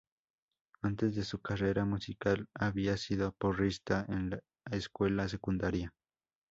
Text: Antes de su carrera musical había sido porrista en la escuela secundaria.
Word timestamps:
Antes 0.81 1.13
de 1.15 1.23
su 1.23 1.43
carrera 1.43 1.85
musical 1.85 2.47
había 2.55 2.97
sido 2.97 3.33
porrista 3.33 4.03
en 4.09 4.31
la 4.31 4.41
escuela 4.71 5.29
secundaria. 5.29 5.93